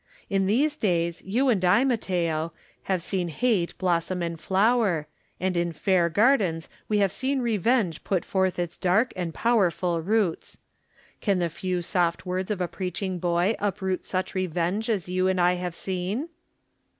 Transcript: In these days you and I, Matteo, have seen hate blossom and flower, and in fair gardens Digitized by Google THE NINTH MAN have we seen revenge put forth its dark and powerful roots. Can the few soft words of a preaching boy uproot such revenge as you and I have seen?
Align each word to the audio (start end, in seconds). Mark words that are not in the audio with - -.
In 0.31 0.47
these 0.47 0.75
days 0.75 1.21
you 1.25 1.49
and 1.49 1.63
I, 1.63 1.83
Matteo, 1.83 2.53
have 2.85 3.03
seen 3.03 3.27
hate 3.27 3.77
blossom 3.77 4.23
and 4.23 4.39
flower, 4.39 5.05
and 5.39 5.55
in 5.55 5.71
fair 5.71 6.09
gardens 6.09 6.65
Digitized 6.65 6.67
by 6.67 6.71
Google 6.71 6.71
THE 6.71 6.71
NINTH 6.71 6.89
MAN 6.89 7.01
have 7.01 7.11
we 7.11 7.13
seen 7.13 7.41
revenge 7.85 8.03
put 8.03 8.25
forth 8.25 8.57
its 8.57 8.77
dark 8.77 9.13
and 9.15 9.31
powerful 9.35 10.01
roots. 10.01 10.57
Can 11.21 11.37
the 11.37 11.49
few 11.49 11.83
soft 11.83 12.25
words 12.25 12.49
of 12.49 12.61
a 12.61 12.67
preaching 12.67 13.19
boy 13.19 13.53
uproot 13.59 14.03
such 14.03 14.33
revenge 14.33 14.89
as 14.89 15.07
you 15.07 15.27
and 15.27 15.39
I 15.39 15.53
have 15.53 15.75
seen? 15.75 16.29